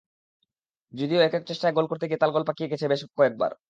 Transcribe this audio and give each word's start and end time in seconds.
যদিও 0.93 1.19
একক 1.21 1.43
চেষ্টায় 1.49 1.73
গোল 1.73 1.85
করতে 1.87 2.05
গিয়ে 2.07 2.21
তালগোল 2.21 2.43
পাকিয়ে 2.47 2.71
গেছে 2.71 2.85
বেশ 2.87 3.01
কয়েকবার। 3.17 3.51